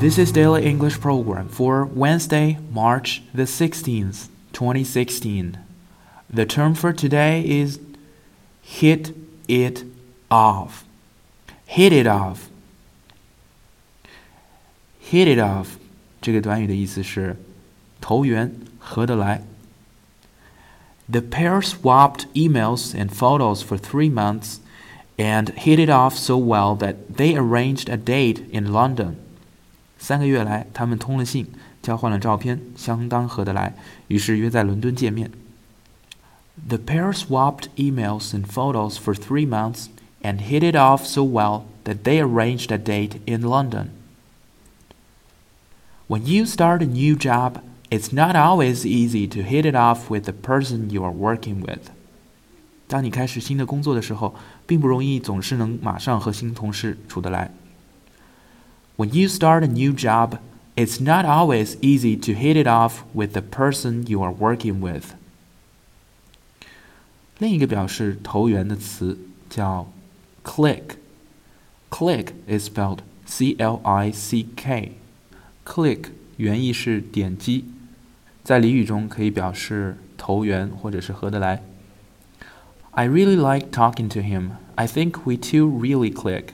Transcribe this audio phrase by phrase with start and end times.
[0.00, 5.58] This is Daily English Program for Wednesday, March the 16th, 2016.
[6.28, 7.78] The term for today is
[8.62, 9.14] hit
[9.46, 9.84] it
[10.30, 10.84] off.
[11.66, 12.48] Hit it off.
[14.98, 15.78] Hit it off
[16.22, 17.36] 这个短语的意思是
[18.00, 19.42] 投缘，合得来。
[21.10, 24.58] The pair swapped emails and photos for three months
[25.16, 29.16] and hit it off so well that they arranged a date in London.
[30.04, 31.46] 三个月来，他们通了信，
[31.82, 33.74] 交换了照片，相当合得来，
[34.08, 35.30] 于是约在伦敦见面。
[36.68, 39.86] The pair swapped emails and photos for three months
[40.22, 43.88] and hit it off so well that they arranged a date in London.
[46.08, 50.24] When you start a new job, it's not always easy to hit it off with
[50.24, 51.90] the person you are working with.
[52.88, 54.34] 当你开始新的工作的时候，
[54.66, 57.50] 并不容易总是能马上和新同事处得来。
[58.96, 60.38] When you start a new job,
[60.76, 65.14] it's not always easy to hit it off with the person you are working with.
[67.38, 69.90] 另一个表示投缘的词叫
[70.44, 76.04] click。click is spelled C-L-I-C-K。click
[76.36, 77.64] 原意是点击，
[78.44, 81.62] 在俚语中可以表示投缘或者是合得来。
[82.92, 84.52] I really like talking to him.
[84.74, 86.50] I think we two really click.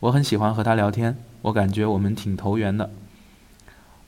[0.00, 2.90] 我很喜欢和他聊天， 我感觉我们挺投缘的。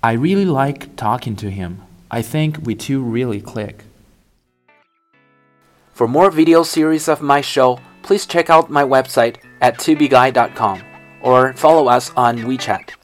[0.00, 1.76] I really like talking to him.
[2.08, 3.84] I think we two really click.
[5.94, 10.80] For more video series of my show, please check out my website at tubeguy.com
[11.22, 13.03] or follow us on WeChat.